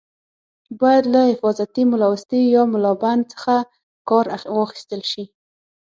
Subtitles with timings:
[0.79, 3.55] باید له حفاظتي ملاوستي یا ملابند څخه
[4.09, 4.25] کار
[4.57, 5.23] واخیستل شي.